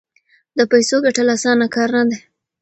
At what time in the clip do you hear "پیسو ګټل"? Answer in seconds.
0.71-1.27